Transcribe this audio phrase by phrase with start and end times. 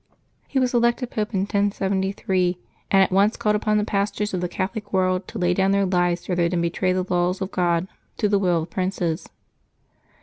[0.47, 2.57] He was elected Pope in 1073,
[2.89, 5.85] and at once called upon the pastors of the Catholic world to lay down their
[5.85, 9.29] lives rather than betray the laws of God to the will of princes.